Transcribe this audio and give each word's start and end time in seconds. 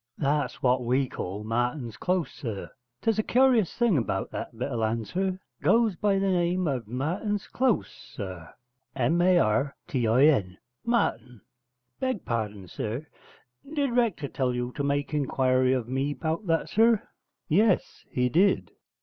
'That's 0.17 0.63
what 0.63 0.83
we 0.83 1.07
call 1.07 1.43
Martin's 1.43 1.95
Close, 1.95 2.31
sir: 2.31 2.71
'tes 3.03 3.19
a 3.19 3.21
curious 3.21 3.71
thing 3.77 4.01
'bout 4.01 4.31
that 4.31 4.57
bit 4.57 4.71
of 4.71 4.79
land, 4.79 5.07
sir: 5.07 5.39
goes 5.61 5.95
by 5.95 6.15
the 6.17 6.31
name 6.31 6.67
of 6.67 6.87
Martin's 6.87 7.45
Close, 7.47 7.91
sir. 7.91 8.51
M 8.95 9.21
a 9.21 9.37
r 9.37 9.75
t 9.87 10.07
i 10.07 10.23
n 10.25 10.57
Martin. 10.83 11.41
Beg 11.99 12.25
pardon, 12.25 12.67
sir, 12.67 13.05
did 13.75 13.91
Rector 13.95 14.27
tell 14.27 14.55
you 14.55 14.71
to 14.75 14.83
make 14.83 15.13
inquiry 15.13 15.71
of 15.71 15.87
me 15.87 16.15
'bout 16.15 16.47
that, 16.47 16.67
sir?' 16.67 17.07
'Yes, 17.47 18.03
he 18.09 18.27
did.' 18.27 18.71